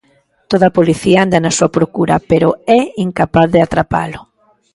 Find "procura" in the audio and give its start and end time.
1.77-2.15